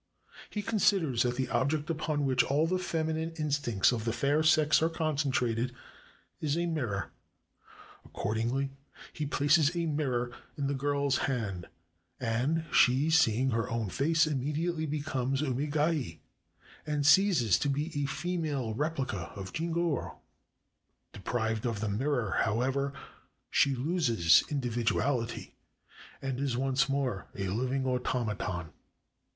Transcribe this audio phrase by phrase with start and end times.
[0.49, 4.81] He considers that the object upon which all the feminine instincts of the fair sex
[4.81, 5.75] are concentrated
[6.39, 7.11] is a mirror.
[8.03, 8.71] Accordingly
[9.13, 11.67] he places a mirror in the girl's hand,
[12.19, 16.17] and she, seeing her own face, immediately becomes Umegaye,
[16.87, 20.17] and ceases to be a female replica of Jingoro.
[21.13, 22.91] Deprived of the mirror, however,
[23.51, 25.53] she loses individuality,
[26.23, 28.71] and is once more a living automaton.